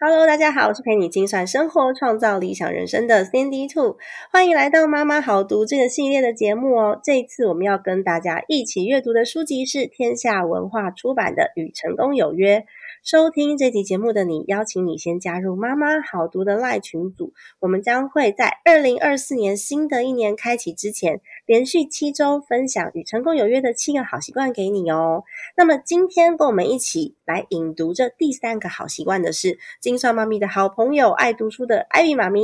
[0.00, 3.96] Hello，大家好，我是陪你精算生活、创造理想人生的 Cindy Two，
[4.30, 7.00] 欢迎来到妈妈好读这个系列的节目哦。
[7.02, 12.60] 这一次我们要跟大家一起阅读的书籍是天下文化出版的《与成功有约》。
[13.10, 17.32] 收听这集节目的你，邀请你先加入妈妈好读的赖群组。
[17.58, 25.24] 我们将会在二零二四年新的一年开启之前，连续七周分享与成功有约的七个好习惯给你哦。
[25.56, 32.42] 那么今天跟我们一起来引读这第三个好习惯的是精算妈咪的好朋友，爱读书的艾米妈咪，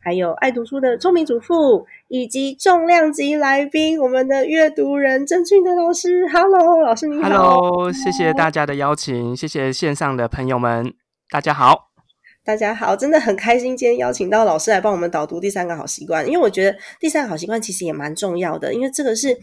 [0.00, 6.24] 还有爱读书的聪明主妇，以及重量级来宾，我们的阅读人郑俊的老师。
[6.28, 7.28] Hello，老师你好。
[7.28, 10.94] Hello，谢谢大家的邀请，谢谢线上的朋友们，
[11.28, 11.90] 大家好。
[12.44, 19.36] 大家好，真的很开心今天邀请到老师来帮我们导读第三个好习惯，因为我觉得第三个好习惯其实也蛮重要的，因为这个是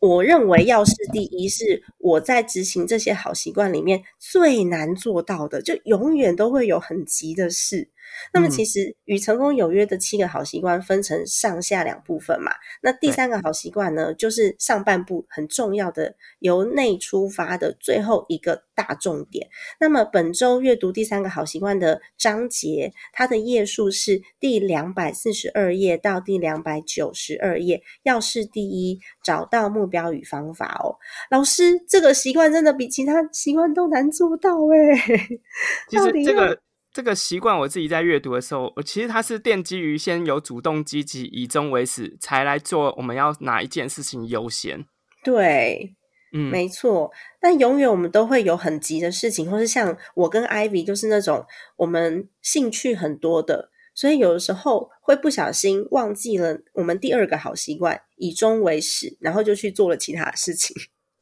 [0.00, 7.90] 我认为要事第一，是我在执行这些好习惯里面最难做到的，就永远都会有很急的事。
[8.32, 12.52] 那么，嗯其实与成功有约的七个好习惯分成上下两部分嘛。
[12.82, 19.48] 那第三个好习惯呢，就是上半部很重要的由内出发的最后一个大重点。
[19.80, 27.82] 那么本周阅读第三个好习惯的章节，它的页数是第两百四十二页到第两百九十二页。
[28.02, 30.96] 要事第一，找到目标与方法哦。
[31.30, 34.94] 老师，这个习惯真的比其他习惯都难做到诶。
[35.88, 36.58] 其到底这个
[36.94, 44.86] 这个习惯，我自己在阅读的时候，我其实它是奠基于先有主动积极，以终为始，才来做我们要哪一件事情优先。
[45.24, 45.96] 对，
[46.32, 60.76] 嗯，没错，但永远我们都会有很急的事情，或是像我跟 Ivy 就是那种我们兴趣很多的，所以有的时候会不小心忘记了我们第二个好习惯，以终为始，然后就去做了其他的事情。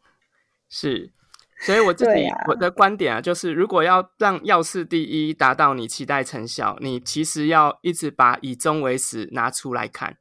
[0.68, 1.12] 是。
[1.64, 10.16] 所以我自己、我的观点啊，就是如果要让要事第一达到你期待成效，你其实要一直把以终为始拿出来看。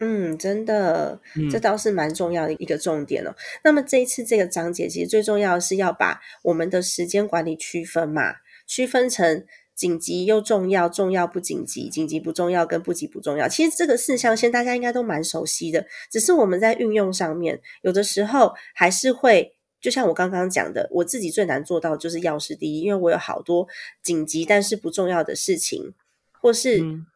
[0.00, 3.34] 嗯，真的，嗯这倒是蛮重要的一个重点哦。
[3.62, 8.36] 那么这一次这个章节，其实最重要的是要把我们的时间管理区分嘛，
[8.66, 9.44] 区分成
[9.76, 13.46] 紧急又重要，重要不紧急，紧急不重要跟不急不重要。
[13.46, 19.54] 其实这个四象限大家应该都蛮熟悉的，只是我们在运用上面，有的时候还是会。
[19.80, 23.66] 就像我刚刚讲的，我自己最难做到就是要事第一，因为我有好多
[24.02, 25.94] 紧急但是不重要的事情，
[26.40, 27.06] 或是嗯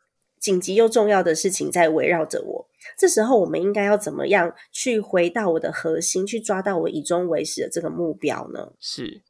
[0.40, 2.68] 紧急又重要的事情在围绕着我。
[2.98, 8.72] 这时候我们应该要怎么样去回到我的核心，去抓到我以终为始的这个目标呢？
[8.78, 9.22] 是。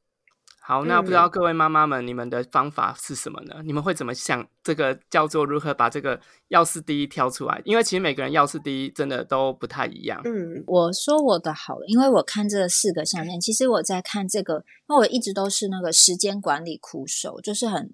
[0.67, 3.57] 好，那不知道嗯各位妈妈们，你们的方法是什么呢？
[3.67, 4.49] 你们会怎么想？
[4.63, 7.61] 这个叫做如何把这个要事第一挑出来？
[7.67, 10.19] 因为其实每个人要事第一真的都不太一样。
[10.25, 17.93] 嗯我说我的好了，因为我看这四个项链，其实我在看这个，因为我一直都是那个时间管理苦手，就是很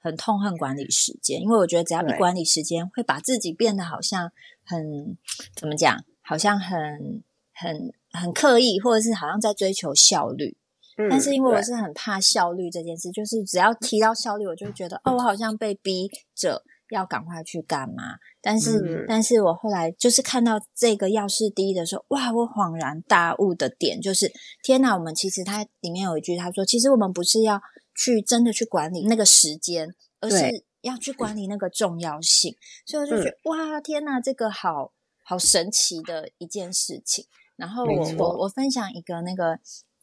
[0.00, 4.32] 很痛恨管理时间，因为我觉得只要一管理时间，会把自己变得好像
[4.64, 5.16] 很
[5.54, 7.22] 怎么讲，好像很
[7.54, 10.56] 很很刻意，或者是好像在追求效率。
[11.06, 18.18] 嗯，但是因为我是很怕效率这件事，就是只要提到效率，我就觉得哦，我好像被逼着要赶快去干嘛。
[18.42, 27.60] 但是，嗯但是我后来就是看到这个要事第一的时候，哇，我恍然大悟的点就是，天哪，我们其实它里面有一句，他说，其实我们不是要
[27.94, 32.56] 去真的去管理那个时间，而是要去管理那个重要性。
[32.86, 37.26] 所以我就觉得，哇，天哪，这个好好神奇的一件事情。
[37.56, 39.58] 然后我我我分享一个那个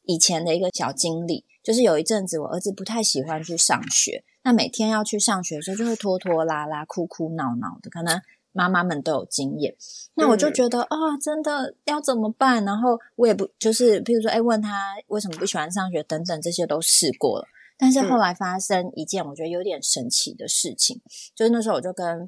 [0.07, 8.19] 以前的一个小经历，就是有一阵子我儿子不太喜欢去上学，那每天要去上学的时候就会拖拖拉拉、哭哭闹闹的，可能
[8.53, 9.75] 妈妈们都有经验。
[10.15, 12.65] 那我就嗯觉得啊、真的要怎么办？
[12.65, 17.45] 然后我也不就是，譬如说，哎，问他为什么不喜欢上学等等，这些都试过了。
[17.77, 20.99] 但是后来发生一件我觉得有点神奇的事情，
[21.35, 22.27] 就是那时候我就跟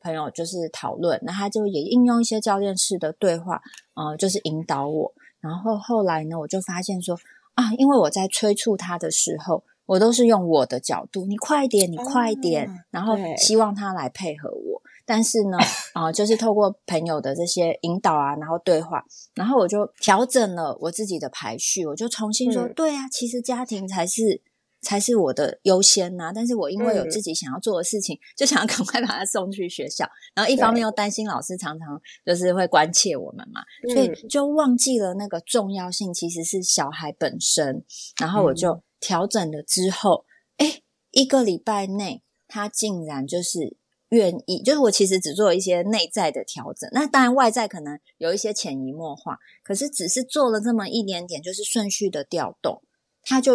[0.00, 3.60] 朋友就是讨论，那他就也应用一些教练式的对话，
[3.94, 5.12] 呃，就是引导我。
[5.40, 7.16] 然后后来呢，我就发现说
[7.54, 14.82] 啊，因为我在催促他的时候，我都是用我的角度，你快点，你快点，哦然后希望他来配合我。
[15.08, 15.56] 但是呢，
[15.94, 24.42] 啊、就是透过朋友的这些引导啊，然后对话，然后我就调整了我自己的排序，我就重新说，嗯对啊，其实家庭才是
[24.80, 27.10] 才是我的优先呐、但是我因为有嗯。
[27.10, 33.62] 自己想要做的事情，就想要赶快把他送去学校，然后一方面又担心老师常常就是会关切我们嘛，
[33.92, 34.28] 所以嗯。
[34.28, 37.84] 就忘记了那个重要性其实是小孩本身。
[38.20, 38.56] 然后我嗯。
[38.56, 40.24] 就调整了之后，
[40.58, 43.76] 哎、一个礼拜内他竟然就是。
[44.10, 52.84] 愿意，就是我其实只做一些内在的调整，那当然外在可能有一些潜移默化，可是只是做了这么一点点，就是顺序的调动，
[53.24, 53.54] 他就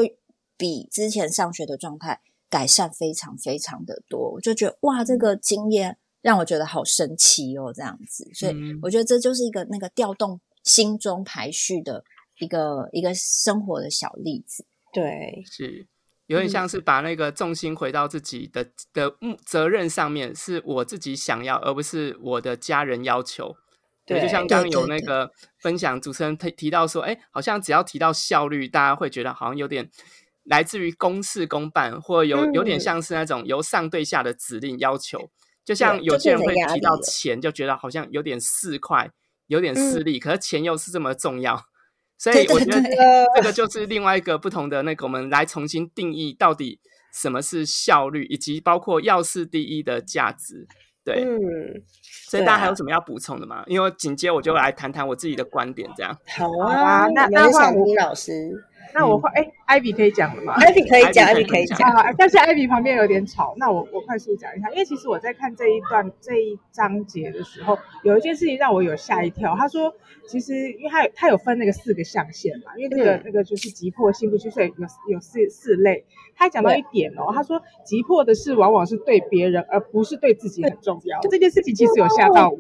[0.62, 4.30] 比之前上学的状态改善非常非常的多。
[4.34, 8.30] 我就觉得哇，这个经验让我觉得好神奇哦，这样子。
[8.36, 12.04] 所以我觉得这就是一个那个调动心中排序的
[12.38, 14.64] 一个一个生活的小例子。
[14.94, 15.88] 对，是。
[16.28, 23.58] 有点像是把那个重心回到自己的的责任上面，是我自己想要，而不是我的家人要求。
[24.06, 25.30] 对，就像刚有那个
[25.60, 29.90] 分享，主持人提提到说，哎，好像只要提到效率，大家会觉得好像有点
[30.44, 35.30] 来自于公事公办，或有有点像是那种由上对下的指令要求。
[35.64, 39.10] 就像有些人会提到钱，就觉得好像有点市侩，
[39.48, 41.66] 有点势利，可是钱又是这么重要。
[42.18, 42.82] 所以我觉得
[43.36, 46.80] 这个就是另外一个不同的那个，我们来重新定义到底
[47.14, 50.68] 什么是效率，以及包括要事第一的价值。
[51.04, 51.82] 对，嗯，
[52.30, 53.64] 所以大家还有什么要补充的吗？
[53.66, 56.16] 因为紧接我就来谈谈我自己的观点，这样。
[56.28, 58.66] 好啊，那那换吴老师。
[58.94, 60.54] 那我快哎，艾比可以讲了吗？
[60.54, 61.78] 艾比可以讲，艾比可以讲。
[62.18, 64.70] 但是艾比旁边有点吵，那我我快速讲一下。
[64.72, 69.56] 因为其实我在看这一段这一章节的时候，有一件事情让我有吓一跳。
[69.56, 69.94] 他说，
[70.28, 76.06] 其实因为他他有分那个四个象限嘛，因为那个那个就是急迫性不虚，所以有有四四类。
[76.36, 81.20] 他讲到一点哦，他说急迫的事往往是对别人，而不是对自己很重要。
[81.30, 82.58] 这件事情其实有吓到我。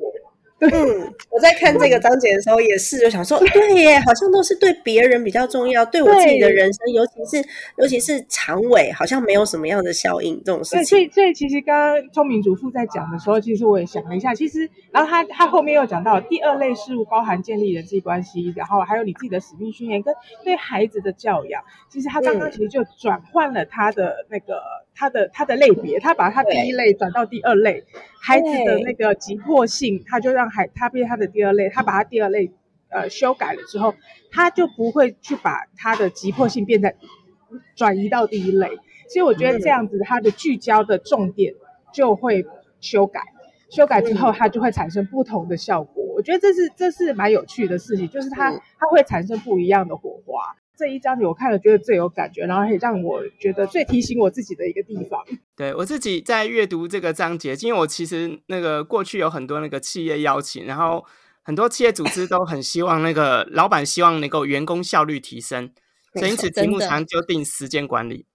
[0.61, 10.85] 嗯，我在看这个章节的时候也是，就想说，对耶，好像都是对别人比较重要，对我自己的人生，尤其是尤其是长尾，好像没有什么样的效应这种事情。
[10.85, 21.63] 所以，所以其实刚刚聪明主妇在讲的时候，其实我也想了一下，其实，然后他他后面又讲到第二类事物，包含建立人际关系，然后还有你自己的使命训练跟对孩子的教养。
[21.89, 24.61] 其实他刚刚其实就转换了他的那个。
[24.93, 27.83] 他的他的类别，他把他第一类转到第二类，
[28.19, 32.51] 孩子的那个急迫性，他就让孩他变他的第二类，他把他第二类
[32.89, 33.95] 呃修改了之后，
[34.31, 36.95] 他就不会去把他的急迫性变在
[37.75, 38.67] 转移到第一类，
[39.09, 41.55] 所以我觉得这样子他的聚焦的重点
[41.91, 42.45] 就会
[42.79, 43.21] 修改，
[43.69, 50.55] 修改之后它就会产生不同的效果，我觉得这是这是蛮有趣的事情，就是它它会产生不一样的火花。
[50.81, 55.23] 这一章节我看了，觉得最有感觉，然后也让我觉得最提醒我自己的一个地方。
[55.55, 61.05] 对我自己在阅读这个章节，因为我其实那个过去有很多那个企业邀请，然后
[61.43, 65.71] 很多企业组织都很希望那个老板希望能够员工效率提升，
[66.15, 68.25] 所以因此题目常就定时间管理。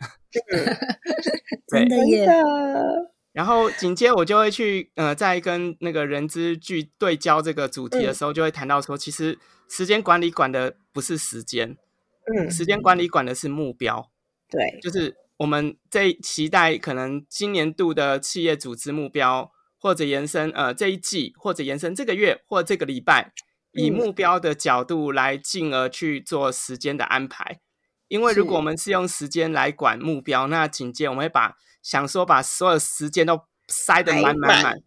[1.66, 2.28] 真的耶。
[3.32, 9.36] 然后紧接我就会去呃，在跟那个人资去对焦这个主题的时候，就会谈到说，其实
[9.68, 11.76] 时间管理管的不是时间。
[12.34, 14.10] 嗯，时间管理管的是目标，
[14.50, 23.32] 对，就是我们在期待可能今年度的企业组织目标，或者延伸呃这一季，或者延伸这个月或这个礼拜，
[23.72, 27.60] 以目标的角度来进而去做时间的安排。
[28.08, 34.78] 因为如果我们是用时间来管目标，那紧接我们会把想说把所有时间都塞得满满满，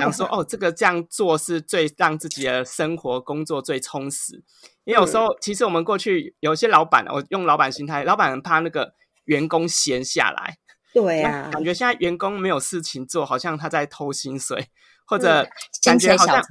[0.00, 4.42] 想说哦这个这样做是最让自己的生活工作最充实。
[4.84, 8.94] 因为有时候，其实我们过去有些老板，我用老板心态，老板很怕那个
[9.26, 10.56] 员工闲下来，
[10.92, 14.68] 对呀，感觉现在员工没有事情做，好像他在偷薪水，
[15.04, 15.46] 或者
[15.84, 16.42] 感觉好像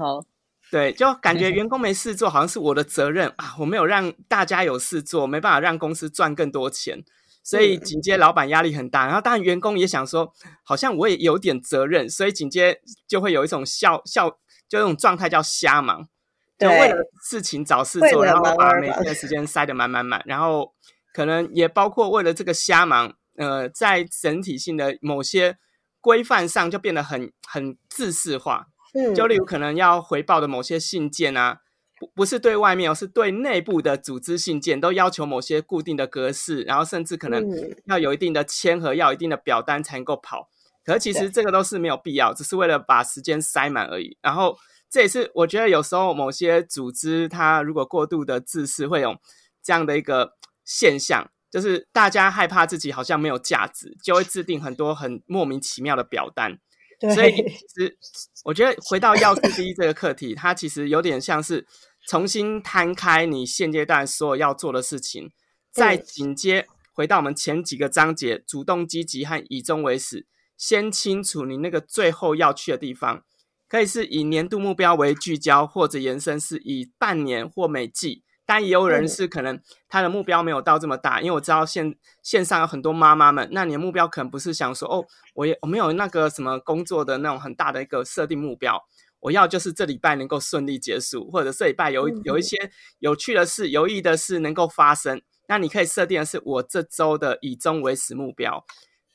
[0.72, 1.68] 对，就感觉员。
[1.68, 7.04] 工没事做，好像是我的责任啊，我没有让大家有事做，没办法让公司赚更多钱，
[7.44, 10.34] 所以紧接老板压力很大，然后当然员工也想说，
[10.64, 14.30] 好像我也有点责任，所以紧接就会有一种笑笑，
[14.70, 16.08] 就那种状态叫瞎忙。
[16.60, 16.96] 就为了
[17.27, 20.75] 事情找事做，然后把每天的时间塞得满满满，然后
[21.12, 25.58] 可能也包括为了这个瞎忙，呃，在整体性的某些
[26.00, 28.68] 规范上就变得很很自式化。
[28.94, 31.62] 嗯，就例如可能要回报的某些信件啊，
[32.01, 37.46] 不不是对外面，而是对内部的组织信件，都要求某些固定的格式，然后甚至可能
[37.86, 40.50] 要有一定的签合，要一定的表单才能够跑。
[40.84, 44.17] 可是其实这个都是没有必要，只是为了把时间塞满而已。
[44.22, 44.58] 然后。
[44.93, 49.15] 这也是我觉得有时候某些组织，它如果过度的自私，会有
[49.63, 50.34] 这样的一个
[50.65, 56.60] 现象，就是大家害怕自己好像没有价值，就会制定很多很莫名其妙的表单。
[57.15, 57.98] 所以其实
[58.43, 61.65] 我觉得回到要素第一这个课题，它其实有点像是
[62.08, 65.31] 重新摊开你现阶段所有要做的事情，
[65.72, 70.27] 再紧接回到我们前几个章节，主动积极和以终为始，
[70.58, 73.24] 先清楚你那个最后要去的地方。
[73.67, 78.22] 可以是以年度目标为聚焦，或者延伸是以半年或每季，
[78.53, 85.05] 但也有人是可能他的目标没有到这么大，因为我知道线线上有很多妈妈们，那你的目标可能不是想说哦，
[85.36, 88.77] 我也我没有那个什么工作的那种很大的一个设定目标，
[89.22, 92.58] 我要就是这礼拜能够顺利结束，或者这礼拜有有一些
[93.00, 98.65] 有趣的事、有意义的事能够发生，那你可以设定的是我这周的以终为始目标。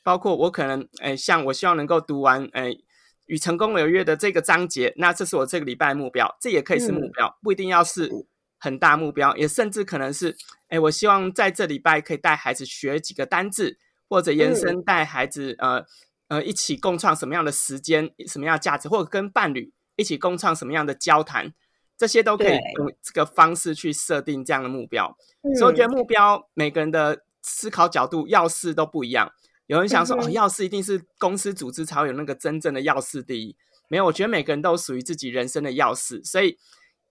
[0.01, 2.83] 包括我可能，诶，像我希望能够读完，诶，
[3.27, 8.09] 与成功有约的这个章节，那这是我这个礼拜的目标，这也可以是目标，不一定要是
[8.57, 10.35] 很大目标，也甚至可能是，
[10.69, 13.77] 哎，我希望在这礼拜可以带孩子学几个单字，
[14.09, 15.85] 或者延伸带孩子，呃
[16.27, 21.53] 呃，一起共创什么样的时间，什么样的价值，或者跟伴侣一起共创什么样的交谈，
[21.97, 25.15] 这些都可以用这个方式去设定这样的目标。
[25.57, 29.31] 所以我觉得目标每个人的思考角度、要事都不一样。
[29.67, 33.55] 有人想说，哦，要事一定是公司组织才会有那个真正的要事第一。
[33.89, 36.57] 没有，我觉得每个人都属于自己人生的要事，所以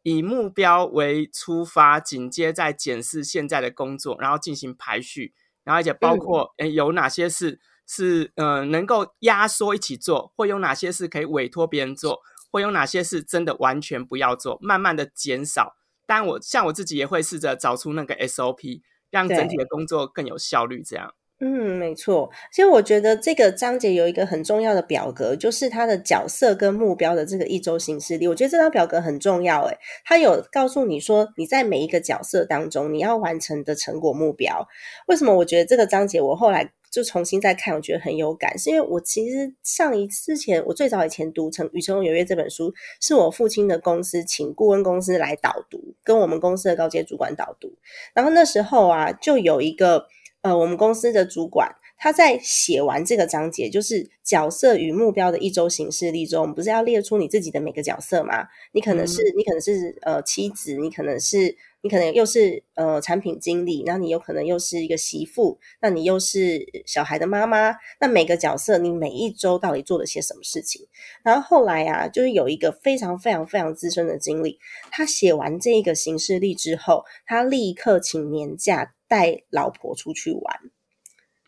[0.08, 5.34] 以目标为出发，紧接在检视现在的工作，然后进行排序，
[5.64, 7.58] 然后而且包括，诶有哪些事
[7.88, 12.20] 是呃能够压缩一起做，或有哪些事可以委托别人做，
[12.52, 15.74] 或有哪些事真的完全不要做，慢慢的减少。
[16.06, 21.12] 但我像我自己也会试着找出那个 SOP，让整体的工作更有效率，这样。
[21.38, 22.30] 嗯，没错。
[22.50, 28.26] 其实我觉得这个章节有一个很重要的表格，就是它的角色跟目标的这个一周行事历。
[28.26, 34.66] 我觉得这张表格很重要，诶它有告诉你说你在每一个角色当中你要完成的成果目标。
[35.08, 47.74] 为什么我觉得这个章节我后来就重新再看，我觉得很有感，是因为我其实上一之前我最早以前读《成与成有约》这本书，是我父亲的公司请顾问公司来导读，跟我们公司的高阶主管导读。
[48.14, 50.06] 然后那时候啊，就有一个。
[50.42, 58.46] 呃，我们公司的主管他在写完这个章节，就是角色与目标的一周行事历中，我们不是要列出你自己的每个角色吗？
[58.72, 67.74] 你可能是你可能是呃妻子，你可能是你可能又是呃产品经理，那你有可能又是一个媳妇，那你又是小孩的妈妈。
[67.98, 70.86] 那每个角色你每一周到底做了些什么事情？
[71.24, 74.58] 然后后来啊，就是有一个非常非常非常资深的经理，
[74.90, 78.92] 他写完这个行事历之后，他立刻请年假。
[79.08, 80.60] 带老婆出去玩，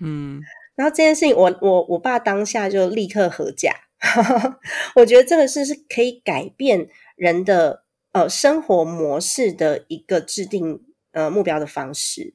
[0.01, 0.41] 嗯，
[0.75, 3.75] 然后这件事情，我我我爸当下就立刻合假。
[4.95, 12.35] 我觉得这个是是可以改变人的呃生活模式的一个制定呃目标的方式。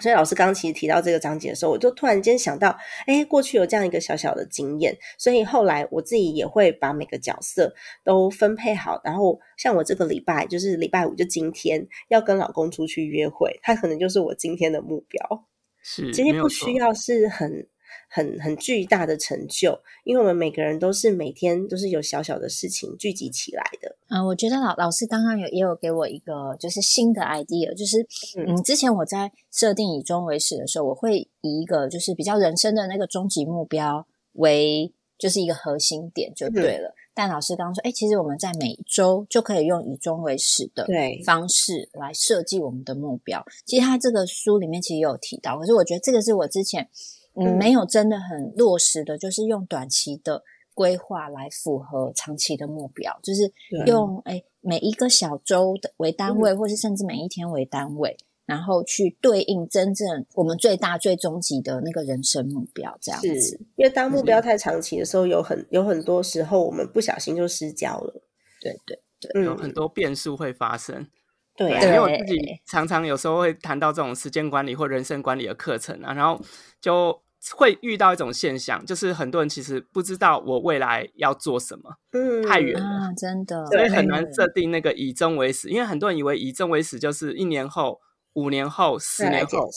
[0.00, 9.00] 所以老师刚刚其实提到这个章节的时候，我就突然间想到，哎，过去有这样一个小小的经验，所以后来我自己也会把每个角色都分配好。
[9.04, 15.46] 然后像我这个礼拜，就是礼拜五就今天要跟老公出去约会，他可能就是我今天的目标。
[15.82, 17.68] 是，其实不需要是很。
[18.08, 23.96] 很很巨大的成就，因为我们每个人都是每天都是有小小的事情聚集起来的。
[24.08, 28.06] 嗯，我觉得老老师刚刚有也有给我一个就是新的 idea，就是
[28.36, 36.94] 嗯，之前我在设定以终为始的时候，我会以一个就是比较人生的那个终极目标为就是一个核心点就对了。
[37.14, 40.86] 但老师刚刚说，哎，其实我们在每周就可以用以终为始的
[41.24, 43.42] 方式来设计我们的目标。
[43.64, 46.88] 其实他这个书里面其实有提到，可是我觉得这个是我之前。
[47.34, 50.42] 嗯，没有真的很落实的，就是用短期的
[50.74, 53.52] 规划来符合长期的目标，就是
[53.86, 62.96] 用哎每一个小周的为单位，或是甚至每一天为单位，然后去对应真正我们最大最终极的那个人生目标。
[63.00, 68.22] 这样子，因为当目标太长期的时候，有很有很多时候我们不小心就失焦了。
[68.60, 71.06] 对对对，有很多变数会发生。
[71.54, 76.40] 对，因为我自己常常有时候会谈到这种时间管理或人生管理的课程啊，然后
[76.80, 77.22] 就
[77.54, 85.68] 会遇到一种现象，就是很多人其实不知道我未来要做什么，嗯，太远了，真的，所以很难设定那个以终为始。
[85.68, 88.00] 因为很多人以为以终为始就是一年后、
[88.32, 89.68] 五年后、十年后，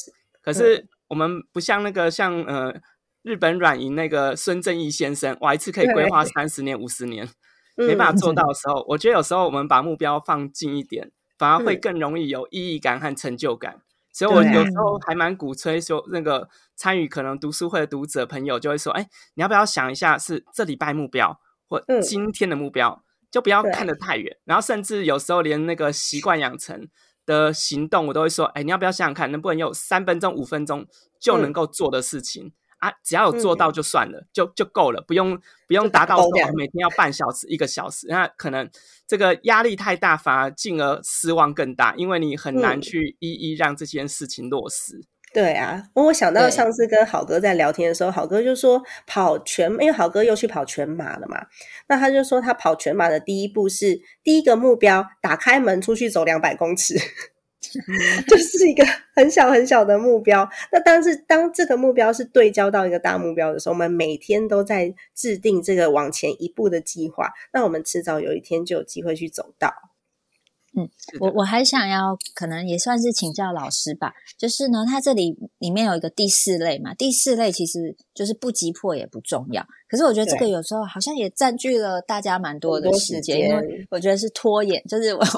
[0.41, 2.73] 可是我们不像那个像呃
[3.23, 7.27] 日本软银那个孙正义先生，哇，一次可以规划三十年、五十年，
[7.75, 11.11] 没办法做到的时候，我觉得有时候我们把目标放近一点。
[11.37, 24.37] 反而会更容易有意义感和成就感，所以我有时候还蛮鼓吹说，那个参与可能读书会的读者朋友就会说，哎，你要不要想一下是这礼拜目标或今天的目标，就不要看得太远。
[24.45, 26.87] 然后甚至有时候连那个习惯养成
[27.25, 30.87] 的行动，我都会说，哎，你要不要想想看，能不能有三分钟、五分钟
[31.19, 32.53] 就能够做的事情。
[32.85, 35.35] 啊，只要有做到就算了，就就够了，不用
[35.67, 38.69] 不用达到说每天要半小时、一个小时，那可能
[39.07, 45.01] 这个压力太大，反而进而失望更大，因为你很难去一一让这件事情落实。
[45.33, 51.47] 对啊，我想到上次跟好哥在聊天的时候，好哥就说跑全，因为好哥又去跑全马了嘛，
[51.89, 56.95] 那他就说他跑全马的第一步是第一个目标，打开门出去走两百公尺。
[58.27, 60.47] 就是一个很小很小的目标。
[60.71, 67.31] 那但是当这个目标是对焦到一个大目标的时候，我们每天都在制定这个往前一步的计划。
[67.53, 69.94] 那我们迟早有一天就有机会去走到。
[70.77, 70.89] 嗯，
[71.19, 74.13] 我我还想要，可能也算是请教老师吧。
[74.37, 79.65] 就是呢，它这里里面有一个第四类嘛，第四类其实就是不急迫也不重要。
[79.87, 85.29] 可是我觉得这个有时候好像也占据了大家蛮多的时间，因为我觉得是拖延，就是我们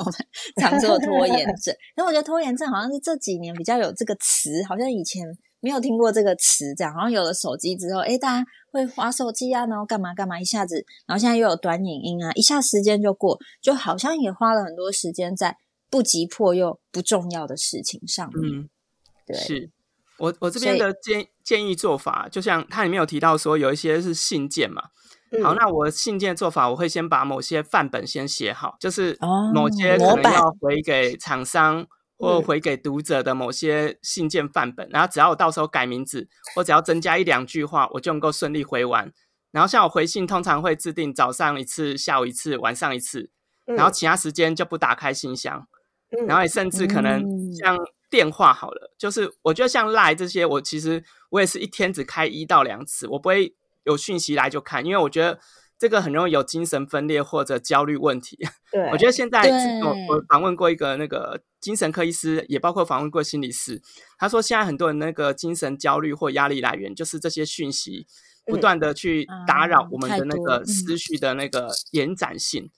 [0.60, 1.76] 常说的拖延症。
[1.98, 5.26] 因为我觉得拖延症好像是这几年比较有这个词，好像以前。
[5.60, 15.58] 没有听过这个词，这样好像有了手机之后，哎，大家会划手机啊，然后干嘛干嘛，一下子，然后现在又有短影音啊，一下时间就过，就好像也花了很多时间在
[15.90, 18.62] 不急迫又不重要的事情上面。
[18.62, 18.70] 嗯，
[19.26, 19.72] 对，是
[20.20, 24.84] 我我这边的建建议做法，就像它里面有提到说，有一些是信件嘛。
[25.44, 29.18] 好，那我信件做法，我会先把某些范本先写好，就是
[29.54, 31.86] 某些可能要回给厂商。
[32.18, 39.14] 或回给读者的某些信件范本，然后只要我到时候改名字，我只要增加一两句话，我就能够顺利回完。
[39.52, 43.30] 然后像我回信，通常会制定早上一次、下午一次、晚上一次，
[43.66, 45.68] 然后其他时间就不打开信箱。
[46.28, 47.22] 然后也甚至可能
[47.54, 47.78] 像
[48.10, 55.40] 电话好了，就是我觉得像赖这些，我其实我也是一天只开一到两次，我不会有讯息来就看，因为我觉得。
[55.80, 58.38] 这个很容易有精神分裂或者焦虑问题。
[58.72, 59.42] 对， 我觉得现在
[59.84, 63.82] 我我访问过一个那个精神科医师，也包括访问过心理师，
[64.18, 68.08] 他说现在很多人那个精神焦虑或压力来源就是这些讯息
[68.46, 72.72] 不断的去打扰我们的那个思绪的那个延展性，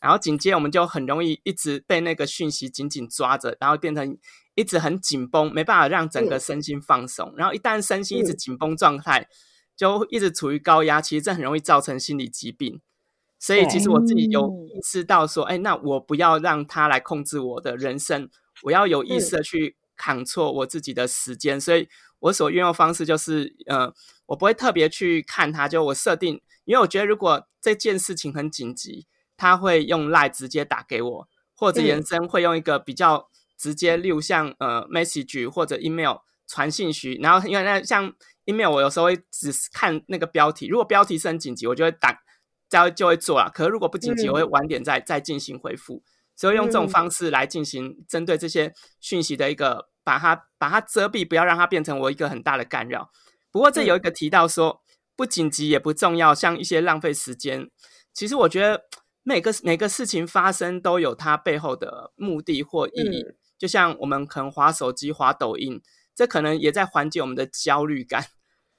[0.00, 4.16] 然后紧接我们就很容易一直被那个讯息紧紧抓着，然后变成
[4.54, 9.28] 一直很紧绷，没办法让整个身心放松，然后一旦身心一直紧绷状态。
[9.78, 12.80] 就一直处于高压，其实这很容易造成心理疾病。
[13.38, 18.28] 所以其实我自己有意识到说，哎，那我不要让他来控制我的人生，
[18.64, 21.60] 我要有意识的去扛错我自己的时间。
[21.60, 23.94] 所以我所运用方式就是，呃，
[24.26, 29.06] 我不会特别去看他，就我设定，因为我觉得如果这件事情很紧急，
[29.36, 36.16] 他会用 Line 直接打给我，或者延伸会用一个比较直接，例如像呃 message 或者 email
[36.48, 38.12] 传信息，然后因为那像。
[38.48, 42.18] Email 我有时候会只是看那个标题，如果标题是很紧急，我就会打，
[42.68, 43.50] 就就会做了。
[43.54, 46.02] 可是如果不紧急，我会晚点再再进行回复。
[46.34, 53.10] 所以用这种方式来进行针对这些讯息的一个把它把它遮蔽，不要让它变成我一个很大的干扰。
[53.50, 54.80] 不过这有一个提到说
[55.16, 57.68] 不紧急也不重要，像一些浪费时间。
[58.14, 58.84] 其实我觉得
[59.24, 63.26] 每个每个事情发生都有它背后的目的或意义。
[63.58, 65.82] 就像我们可能滑手机、滑抖音，
[66.14, 68.24] 这可能也在缓解我们的焦虑感。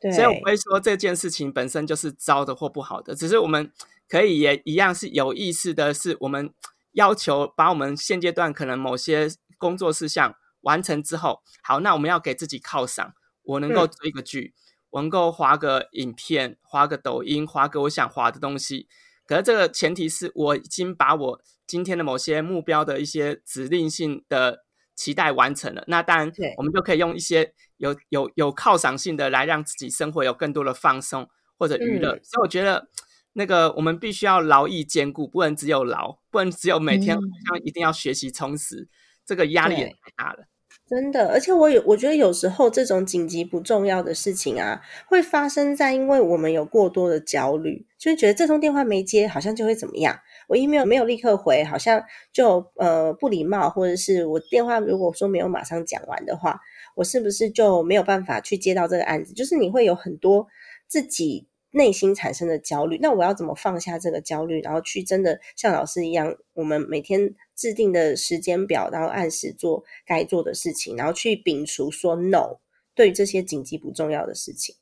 [0.01, 3.69] 所以我不会说这件事情本身就是糟的或不好的，只是我们
[4.07, 6.53] 可以也一样是有意识的，是我们
[6.93, 14.53] 要求把我们现阶段可能某些工作事项完成之后，好，那我们要给自己犒赏，我能够追个剧，
[14.91, 18.87] 我能够划个影片，划个抖音，划个我想划的东西。
[19.25, 24.63] 可是这个前提是我已经把我今天的某些目标的一些指令性的。
[24.99, 32.19] 期待完成了，那当然，我们就可以用一些有有有犒赏性的来让自己生活有更多的放松或者娱乐。
[32.21, 32.89] 所以我觉得，
[33.31, 38.89] 那个我们必须要劳逸兼顾，不能只有劳，不能只有每天好像一定要学习充实，
[39.25, 40.47] 这个压力也太大了。
[40.89, 50.19] 真的，而且我有，我觉得有时候这种紧急不重要的事情啊，会发生在因为我们有过多的焦虑，就会觉得这通电话没接，好像就会怎么样。
[50.49, 56.59] 我 email 没有立刻回，好像就呃不礼貌，或者是我电话如果说没有马上讲完的话，
[56.95, 59.31] 我是不是就没有办法去接到这个案子？
[59.33, 60.47] 就是你会有很多
[60.87, 62.97] 自己内心产生的焦虑。
[62.99, 72.57] 那我要怎么放下这个焦虑，然后去真的像老师一样，我们每天制定的时间表，然后按时做该做的事情，然后去摒除说 no
[72.95, 74.75] 对于这些紧急不重要的事情。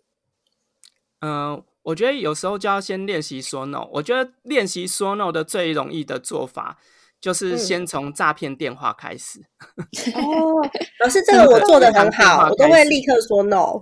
[1.19, 1.62] 嗯。
[1.88, 3.88] 我觉得有时候就要先练习说 no。
[3.93, 6.78] 我觉得练习说 no 的最容易的做法，
[7.21, 9.39] 就是先从诈骗电话开始。
[10.13, 10.69] 哦，
[11.00, 13.82] 老师，这个我做的很好，我都会立刻说 no。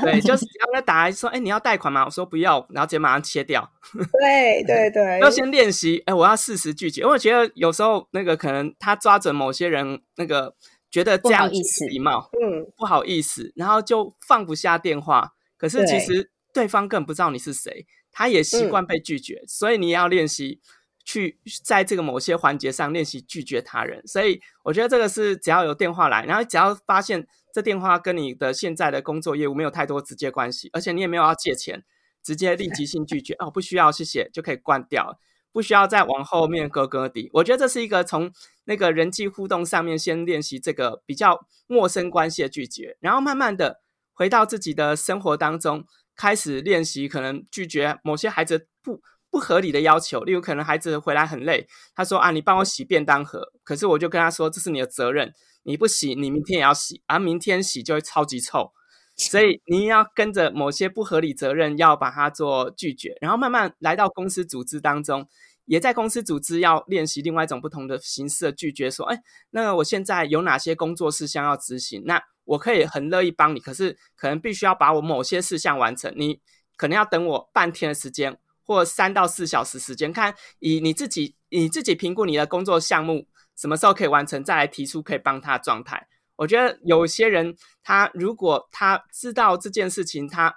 [0.00, 2.06] 对，就是刚刚打来说，哎，你要贷款吗？
[2.06, 3.70] 我说不要，然后直接马上切掉。
[3.92, 6.02] 对 对对，要先练习。
[6.06, 10.54] 哎，我要适时拒绝，因为我觉得有时候那个可能他抓准某些人那个
[10.90, 15.34] 觉得这样礼貌，嗯，不好意思，然后就放不下电话。
[15.58, 16.31] 可是其实。
[16.52, 20.60] 对方根本不知道你是谁，他也习惯被拒绝，所以你也要练习
[21.04, 24.06] 去在这个某些环节上练习拒绝他人。
[24.06, 31.82] 所以我觉得这个是只要有电话来，然后只要发现这电话跟你的现在的工作业务没有太多直接关系，而且你也没有要借钱，
[32.22, 35.18] 直接立即性拒绝哦，不需要，谢谢就可以关掉，
[35.52, 37.30] 不需要再往后面咯咯的。
[37.32, 38.30] 我觉得这是一个从
[38.64, 43.80] 那个人际互动上面先练习这个比较陌生关系的拒绝，然后慢慢的
[44.12, 45.86] 回到自己的生活当中。
[46.16, 58.70] 开始练习，可能拒绝某些孩子不不合理的要求，例如可能孩子回来很累，他说啊，你帮我洗便当盒，可是我就跟他说这是你的责任，你不洗，你明天也要洗，而明天洗就会超级臭，
[59.16, 65.26] 所以 你要跟着某些不合理责任要把它做拒绝，然后慢慢来到公司组织当中，
[65.64, 69.18] 也在公司组织要练习另外一种不同的形式的拒绝，说，哎，
[69.50, 72.02] 那我现在有哪些工作事项要执行？
[72.04, 76.40] 那我可以很乐意帮你，可是可能必须要把我某些事项完成，你
[76.76, 78.38] 可能要等我半天的时间。
[78.64, 83.26] 或三到四小时时间，看以你自己你自己评估你的工作项目
[83.56, 86.06] 什么时候可以完成，再来提出可以帮他的状态。
[86.36, 90.54] 我觉得有些人他如果他知道这件事情，他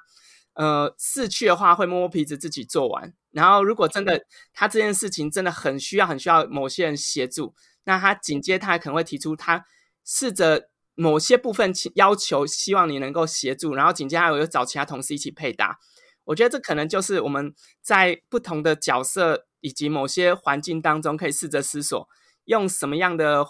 [0.54, 3.12] 呃逝去的话会摸摸鼻子自己做完。
[3.32, 9.66] 然后如果真的他这件事情真的很需要很需要某些人协助，那他紧接他可能会提出他
[10.06, 15.78] 试着某些部分要求，希望你能够协助，然后紧接着又找其他同事一起配搭。
[16.26, 22.08] 我觉得这可能就是我们在不同的角色以及某些环境当中，可以试着思索，
[22.46, 23.46] 用什么样的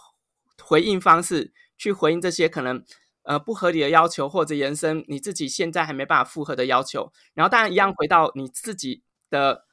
[0.62, 2.84] 回应方式去回应这些可能
[3.24, 7.12] 呃不合理的要求，或者延伸你自己现在还没办法复合的要求。
[7.34, 9.66] 然后当然一样回到你自己的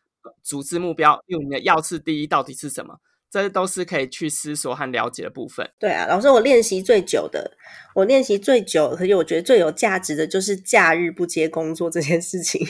[0.42, 3.00] 组织目标，用你的要事第一到底是什么，
[3.32, 5.66] 这都是可以去思索和了解的部分。
[5.78, 7.52] 对啊，老师，我练习最久的，
[7.94, 12.60] 我练习最久，而且我觉得最有价值的就是假日不接工作这件事情。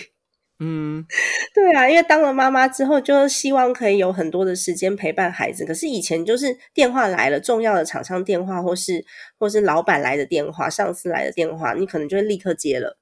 [0.61, 1.05] 嗯，
[1.53, 5.64] 对啊，因为当了妈妈之后，就希望可以有很多的时间陪伴孩子。
[5.66, 9.05] 可是以前就是电话来了，重要的厂商电话，或是
[9.37, 12.96] 或是老板来的电话、上司来的电话，你可能就会立刻接了。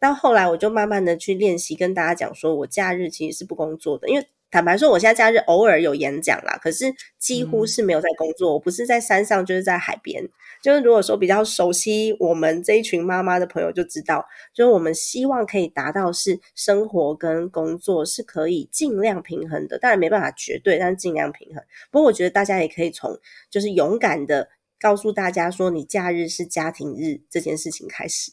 [0.00, 4.26] 到后来，我就慢慢的去练习，跟大家讲说，我假日其实是不工作的，因为。
[4.56, 6.86] 坦白说，我现在假日偶尔有演讲啦，可是
[7.18, 8.54] 几乎是没有在工作。
[8.54, 10.26] 我不是在山上，就是在海边。
[10.62, 19.78] 就是如果说比较熟悉我们这一群妈妈的朋友就知道，就是我们希望可以达到是生活跟工作是可以尽量平衡的。
[19.78, 21.62] 当然没办法绝对，但是尽量平衡。
[21.90, 24.48] 不过我觉得大家也可以从就是勇敢的
[24.80, 28.32] 告诉大家说，你假日是家庭日这件事情开始，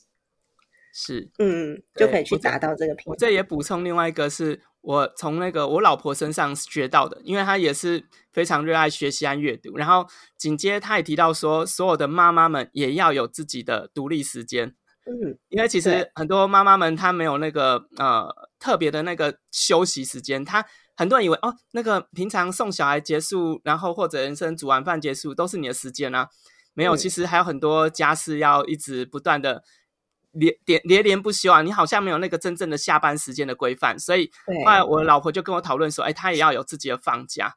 [0.93, 3.11] 是嗯，就可以去达到这个平衡。
[3.11, 4.61] 我这也补充另外一个是。
[4.83, 9.77] 我从那个我老婆身上学到的，因为她也是非常热爱学习和阅读。
[9.77, 10.05] 然后
[10.37, 14.75] 紧接她也提到说，所有的妈妈们也要有自己的独立时间。
[15.05, 18.27] 嗯，因为其实很多妈妈们她没有那个呃
[18.59, 20.43] 特别的那个休息时间。
[20.43, 20.65] 她
[20.97, 26.27] 很多人以为哦，那个平常送小孩结束，然后或者人生煮完饭结束都是你的时间啊。
[26.73, 29.63] 没有，其实还有很多家事要一直不断的。
[30.33, 31.61] 连连连连不休啊！
[31.61, 34.31] 你好像没有那个真正的下班时间的规范，所以
[34.65, 37.55] 后来我老婆就跟我讨论说：“哎，她也要有自己的放假，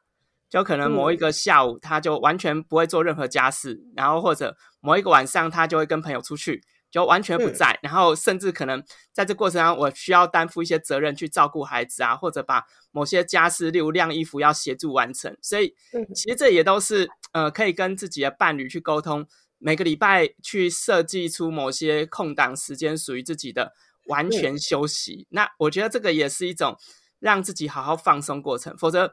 [0.49, 15.35] 就可能某一个下午，她就完全不会做任何家事，然后或者某一个晚上，她就会跟朋友出去，就完全不在，然后甚至可能在这过程中，我需要担负一些责任去照顾孩子啊，或者把某些家事，例如晾衣服，要协助完成。
[15.41, 15.73] 所以
[16.13, 19.25] 其实这也都是呃，可以跟自己的伴侣去沟通。”
[19.59, 23.73] 每个礼拜去设计出某些空档时间，属于自己的
[24.05, 25.27] 完全休息。
[25.29, 26.77] 那我觉得这个也是一种
[27.19, 28.77] 让自己好好放松过程。
[28.77, 29.11] 否则，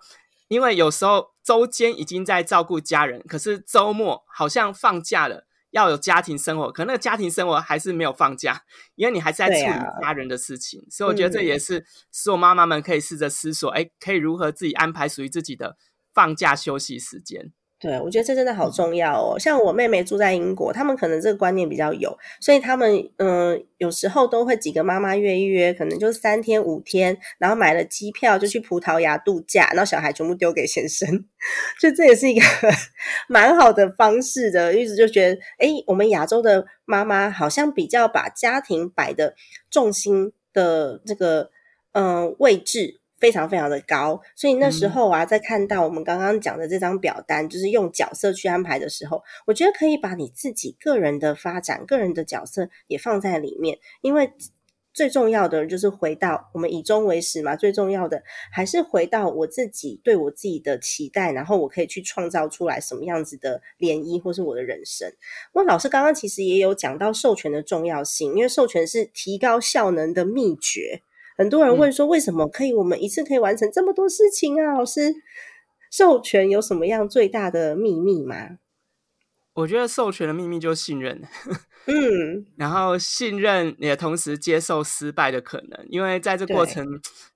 [0.48, 8.62] 因为有时候周间已经在照顾家人，可是周末好像放假了，要有家庭生活，可那个家庭生活还是没有放假，
[8.94, 10.86] 因为你还是在处理家人的事情。
[10.90, 15.76] 所以我觉得这也是所有妈妈们可以试着思索：哎，可以如何自己安排属于自己的
[16.12, 17.52] 放假休息时间。
[17.80, 19.38] 对，我觉得这真的好重要哦。
[19.38, 31.26] 像我妹妹住在英国，他们可能这个观念比较有，所以他们嗯，有时候都会几个妈妈约一约，可能就三天五天，然后买了机票就去葡萄牙度假，然后小孩全部丢给先生，
[31.78, 32.42] 就这也是一个
[33.28, 34.74] 蛮好的方式的。
[34.74, 39.34] 一直就觉得，哎，我们亚洲的妈妈好像比较把家庭摆的
[39.70, 41.50] 重心的这个
[41.92, 43.00] 嗯位置。
[43.24, 54.30] 非常非常的高，所以那时候啊，在看到我们刚刚讲的这张表单，就是用角色去安排的时候，我觉得可以把你自己个人的发展、个人的角色也放在里面，因为
[54.92, 65.10] 最重要的就是回到我们以终为始嘛，最重要的还是回到我自己对我自己的期待，然后我可以去创造出来什么样子的涟漪，或是我的人生。
[65.54, 71.00] 我老师刚刚其实也有讲到授权的重要性，因为授权是提高效能的秘诀。
[71.36, 74.72] 很多人问说，为什么可以我们一次可以完成这么多事情啊？
[74.72, 75.14] 老师，
[75.90, 78.58] 授权有什么样最大的秘密吗？
[79.54, 81.22] 我觉得授权的秘密就是信任，
[81.86, 86.84] 嗯， 然后信任也同时接受失败的可能，因为在这过程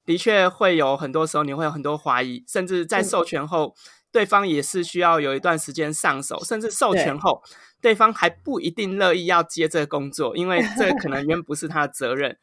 [0.04, 3.72] 的确会有很多时候你会有很多怀疑，甚至在授权后，
[4.10, 7.40] 对方也是需要有一段时间上手，甚至授权后，
[7.80, 12.36] 对方还不一定乐意要接这个工作，因为这可能 原不是他的责任。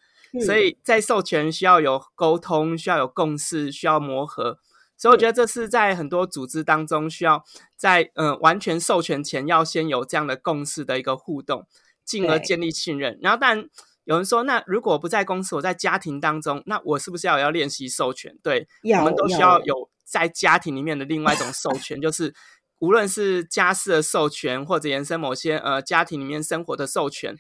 [0.46, 4.60] 所以在授权需要有沟通，需要有共识，需要磨合。
[4.98, 7.44] 所以我觉得这是在很多组织当中需要
[7.76, 11.68] 在嗯完全授权前要先有这样的共识的一个互动，
[12.06, 13.20] 进而建立信任。
[13.22, 13.68] 然后，但
[14.06, 18.38] 有人说，那如果不在公司，我在家庭当中，那我是不是要要练习授权？
[18.42, 18.68] 对，
[19.00, 22.34] 我们都需要有在家庭里面的另外一种授权，就是
[22.80, 27.36] 无论是家事的授权，或者延伸某些呃家庭里面生活的授权，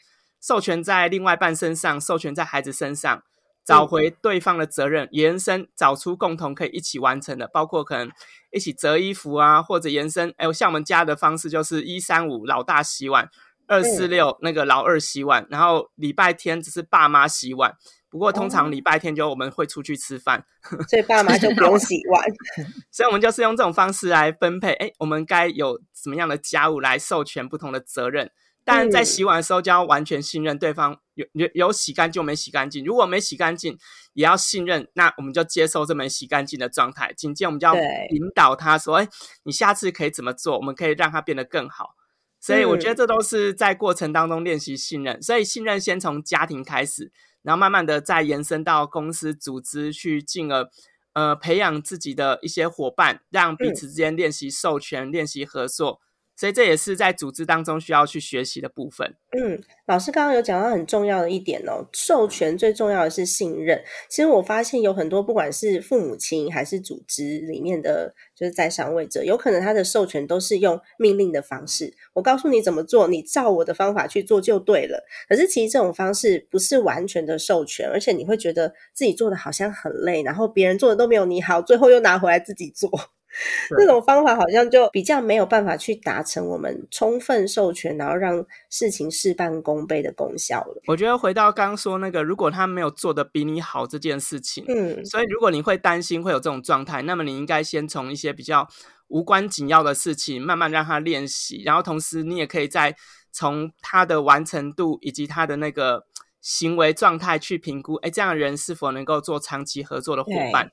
[0.45, 3.23] 授权在另外半身上，授权在孩子身上。
[3.65, 8.11] 找回对方的责任，延伸找出共同可以一起完成的，包括可能
[8.51, 13.27] 一起折衣服啊，或者延伸，哎，像我们家的方式就是一三五老大洗碗，
[13.65, 17.73] 二四六那个老二洗碗，然后礼拜天只是爸妈洗碗。
[18.07, 20.45] 不过通常礼拜天就我们会出去吃饭，
[20.87, 22.23] 所以爸妈就不用洗碗。
[22.91, 28.29] 所以我们就是用这种方式来分配，哎，我们该有什么样的家务来授权不同的责任。
[28.65, 32.83] 但在洗碗的时候，就要完全信任对方有有有洗干净没洗干净。
[32.83, 33.77] 如果没洗干净，
[34.13, 37.13] 也要信任，那我们就接受这没洗干净的状态。
[37.13, 39.07] 紧接着，我们就要引导他说：“哎，
[39.43, 40.57] 你下次可以怎么做？
[40.57, 41.95] 我们可以让它变得更好。”
[42.41, 45.21] 所以，我觉得这都是在过程当中练习信任。
[45.21, 47.11] 所以，信任先从家庭开始，
[47.43, 50.67] 然后慢慢的再延伸到公司组织去，进而
[51.13, 56.01] 呃培养自己的一些伙伴，让彼此之间练习授权、练习合作。
[56.35, 59.15] 所以这也是在组织当中需要去学习的部分。
[59.31, 63.83] 嗯，老师刚刚有讲到很重要的一点哦，授权最重要的是信任。
[64.09, 75.05] 其实我发现有很多不管是父母亲还是组织里面的，就是在上位者，有可能他的授权都是用命令的方式，我告诉你怎么做，你照我的方法去做就对了。
[75.27, 82.89] 可是其实这种方式不是完全的授权，而且你会觉得自己做的好像很累，然后别人做的都没有你好，最后又拿回来自己做。
[83.77, 90.81] 这种方法好像就比较没有办法去达成我们充分授权，然后让事情事半功倍的功效了。
[90.87, 98.67] 我觉得回到刚刚说那个，如果他没有做的比你好这件事情，嗯，所以如果你会担心会有这种状态，那么你应该先从一些比较
[99.07, 102.95] 无关紧要的事情慢慢让他练习，然后同时你也可以在
[103.31, 106.05] 从他的完成度以及他的那个
[106.41, 110.71] 行为状态去评估，哎，这样的人是否能够做长期合作的伙伴。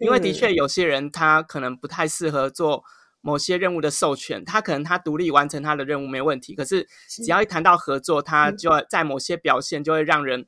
[0.00, 2.82] 因为的确有些人他可能不太适合做
[3.20, 10.46] 某些任务的授权，他可能他独立完成他的任务没问题，可是只要一谈到合作，他就在某些表现就会让人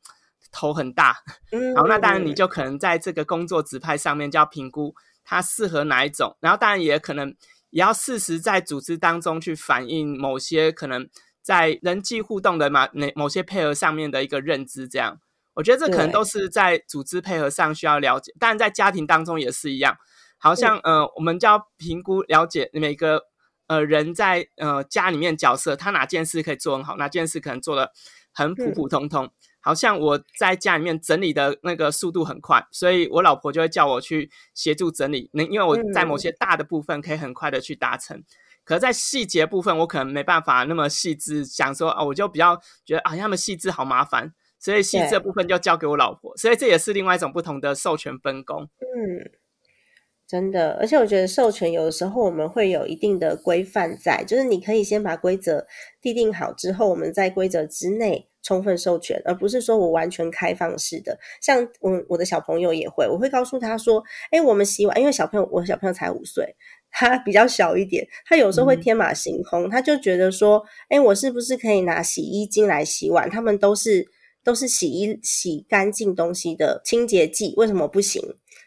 [0.51, 1.13] 头很大。
[1.77, 7.35] 好，那当然你就可能在这个工作指派上面就要评估他适合哪一种，然后当然也可能
[7.71, 11.07] 也要适时在组织当中去反映某些可能
[11.43, 15.21] 在人际互动的嘛哪某些配合上面的一个认知这样。
[15.55, 19.97] 我觉得这可能都是在组织配合上需要了解，当然在家庭当中也是一样。
[20.39, 23.27] 好像呃，我们就要评估了解每个
[23.69, 27.93] 呃人在呃家里面角色，他哪件事可以做很好，哪件事可能做的
[28.33, 29.31] 很普普通通。
[29.61, 35.31] 好像我在家里面整理的那个速度很快，所以我老婆就会叫我去协助整理。
[35.35, 38.25] 能因为我在某些大的部分可以很快的去达成，
[38.65, 44.33] 可在细节部分我可能没办法那么细致，想说啊，我就比较觉得啊，那么细致好麻烦。
[44.63, 48.63] 所以细这部分就交给我老婆，所以这也是另外一种不同的授权分工。
[48.63, 49.29] 嗯，
[50.25, 55.67] 真的，而且我觉得授权有的时候我们会有一定的规范在，就是你可以先把规则
[56.01, 61.19] 制定好之后，我们在规则之内充分授权，而不是说我完全开放式的。
[61.41, 66.55] 像我我的小朋友也会，我会告诉他说：“哎，我们洗碗，因为小朋友我小朋友才五岁，
[66.91, 73.29] 他比较小一点，他有时候会天马行空，他就觉得说：哎，我是不是可以拿洗衣精来洗碗？
[73.29, 74.07] 他们都是。”
[74.45, 78.23] 都是洗衣洗干净东西的清洁剂，为什么不行？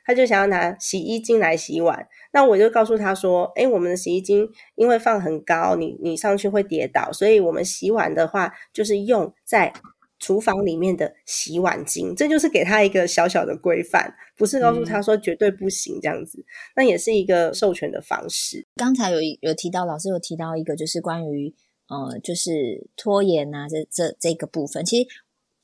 [0.07, 2.07] 他就想要拿洗衣精来洗碗。
[2.31, 9.73] 那我就告诉他说：“诶，我们的洗衣精因为放很高，你你上去会跌倒，所以我们洗碗的话就是用在
[10.19, 12.13] 厨房里面的洗碗巾。
[12.15, 16.45] 这就是给他一个小小的规范，不是告诉他说绝对不行这样子。
[16.75, 18.67] 那也是一个授权的方式。
[18.75, 21.51] 刚才有有提到，老师有提到一个，就是关于
[21.87, 25.09] 呃，就是拖延啊，这这这个部分，其实。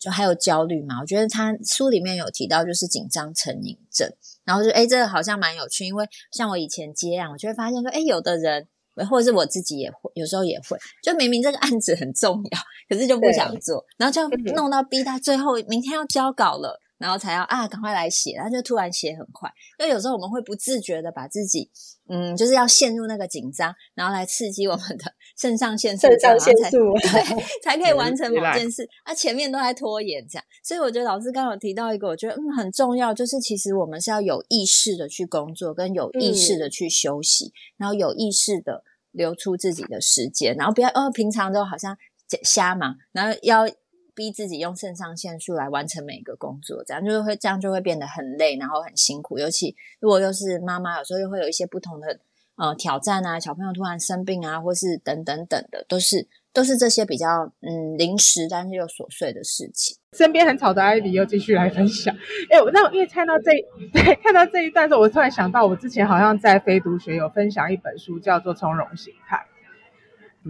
[0.02, 1.00] 就还有焦虑嘛？
[1.00, 4.12] 我觉得他书里面有提到，就是紧张成瘾症。
[4.44, 6.04] 然后就哎，这个好像蛮有趣，因为
[6.36, 8.68] 像我以前接案，我就会发现说，哎，有的人
[9.08, 12.60] 或者是我自己也会，有时候也会，就明明这个案子很重要，
[12.90, 16.80] 可是就不想做，然后就弄到逼到最后，明天要交稿了。
[17.02, 19.52] 然后才要啊，赶快来写，然后就突然写很快。
[19.80, 21.70] 因为有时候我们会不自觉的把自己，
[22.08, 28.88] 嗯，就是要陷入那个紧张，然后来刺激我们的肾上腺素，肾上腺素对， 才可以完成某件事。
[29.06, 41.98] 那前面都在拖延这样，所以我觉得老师刚刚有提到一个，我觉得嗯很重要，就是其实我们是要有意识的去工作，跟有意识的去休息，然后有意识的留出自己的时间，然后不要呃平常都好像
[42.44, 43.68] 瞎忙，然后要。
[44.14, 49.38] 逼自己用肾上腺素来完成每一个工作，这样就会这样就会变得很累，然后很辛苦。
[49.38, 52.20] 尤其如果又是妈妈，有时候又会有一些不同的
[52.56, 59.98] 呃挑战啊，小朋友突然生病啊，或是等等等的，都是都是这些比较嗯临时但是又琐碎的事情。
[60.18, 62.14] 身边很吵的艾比又继续来分享。
[62.50, 63.52] 哎，那因为看到这
[63.94, 69.38] 对看到这一段的时候，我突然想到，我之前好像在非读学有分享一本书，叫做《从容心态》。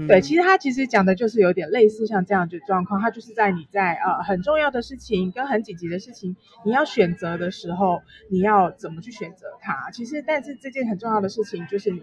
[0.07, 9.91] 对，其实他其实讲的就是有点类似像这样的状况，他就是在你在呃很重要的事情跟很紧急的事情，你要选择的时候，你要怎么去选择它？
[9.91, 12.01] 其实，但是这件很重要的事情就是你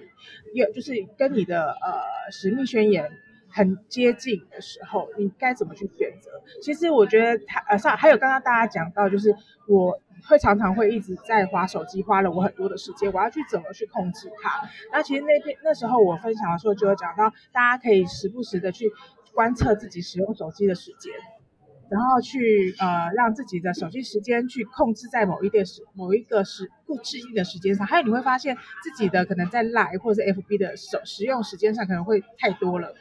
[0.53, 3.11] 有就是跟你的呃使命宣言
[3.51, 6.31] 很接近的时候，你该怎么去选择？
[6.63, 9.35] 其实我觉得他呃上还有刚刚大家讲到，就是
[9.67, 10.01] 我。
[10.29, 13.11] 会常常会一直在划手机，花了我很多的时间。
[13.13, 14.69] 我要去怎么去控制它？
[14.93, 18.91] 那其实那天那时候我分享的时候，就有讲到，大家可以时不时的去
[19.33, 21.13] 观测自己使用手机的时间，
[21.89, 27.87] 然后去呃让自己的手机时间去控制在某一点时某一个时固制定的时间上。
[27.87, 32.93] 还有你会发现自己的可能在 Line 或者是 FB 的手使用时间上可能会太多了，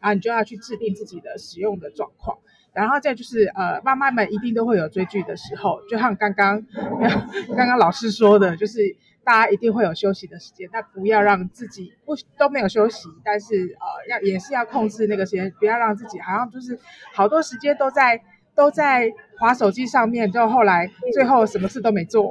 [0.00, 2.38] 然后你就要去制定自己的使用的状况。
[2.72, 6.64] 然后再就是，呃，妈妈们一定都会有追剧的时候，就像刚刚
[7.56, 8.78] 刚刚老师说的，就是
[9.24, 16.78] 大家一定会有休息的时间，但不要让自己不都没有休息，但是呃，要也是要控制那个时间，不要让自己好像就是
[17.12, 18.22] 好多时间都在
[18.54, 22.30] 都在划手机上面，就后来最后什么事都没做。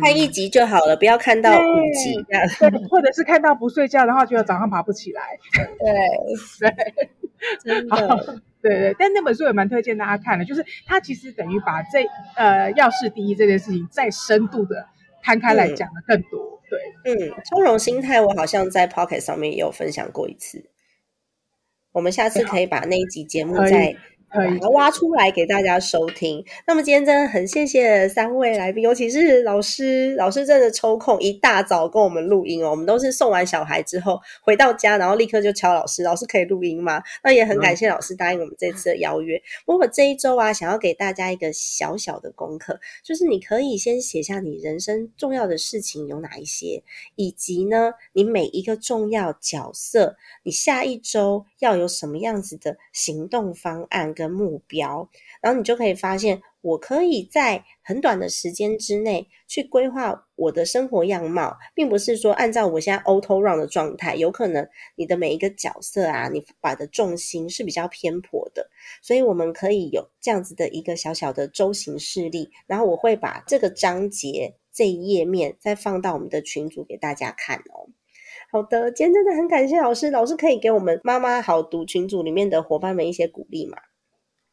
[0.00, 5.22] 看一集就好了，不要看到五集这样，或者是看到不睡觉，然后觉得早上爬不起来。
[5.78, 7.04] 对对，
[7.64, 8.40] 真的。
[8.62, 14.88] 对对，但那本书也蛮推荐大家看的，就是它其实等于把这呃要事第一这件事情再深度的
[15.22, 16.60] 摊开来讲的更多。
[16.68, 20.68] 对，嗯，从容心态我好像在 Pocket 上面也有分享过一次，
[21.92, 23.96] 我们下次可以把那一集节目再。
[24.30, 26.44] 把它挖出来给大家收听。
[26.66, 32.70] 那么今天真的很谢谢三位来宾，尤其是老师，老师真的抽空一大早跟我们录音哦。
[32.70, 37.02] 我们都是送完小孩之后回到家，然后立刻就敲老师，老师可以录音吗？
[37.22, 39.40] 那也很感谢老师答应我们这次的邀约。
[39.64, 46.82] 不过这一周啊，想要给大家一个小小的功课，就是你可以先写下你人生重要的事情有哪一些，
[47.14, 54.36] 以及呢，你每一个重要角色，你下一周要有什么样子的行动方案跟。
[54.36, 55.08] 目标，
[55.40, 68.68] 然后你就可以发现，我可以在很短的时间之内去规划我的生活样貌，并不是说按照我现在 auto run 的状态，有可能你的每一个角色啊，你把的重心是比较偏颇的，
[69.00, 77.88] 所以我们可以有这样子的一个小小的周行事例，然后我会把这个章节这一页面再放到我们的群组给大家看哦。
[78.52, 83.78] 好的，今天真的很感谢老师，老师可以给我们妈妈好读群组里面的伙伴们一些鼓励吗？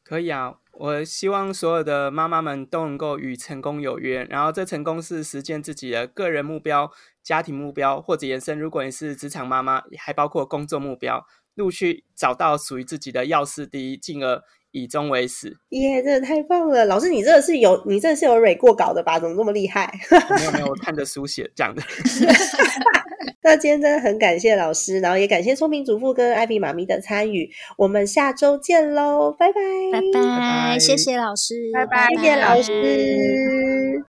[0.04, 4.26] 可以啊，我希望所有的妈妈们都能够与成功有约。
[4.26, 6.92] 然后，这成功是实现自己的个人目标、
[7.24, 8.60] 家庭目标，或者延伸。
[8.60, 15.56] 如果你是职场妈妈，还包括工作目标，陆续找到属于自己的要事第一，进而以终为始。
[15.70, 16.84] 耶，真的太棒了！
[16.86, 19.18] 老师，你这个是有你这个是有蕊过稿的吧？
[19.18, 19.90] 怎么这么厉害？
[20.38, 21.82] 没有没有，我看着书写讲的。
[23.46, 27.50] 那今天真的很感谢老师，然后也感谢聪明主妇跟艾比妈咪的参与。
[27.78, 34.02] 我们下周见喽，拜拜，拜拜，谢谢老师，拜拜，谢谢老师。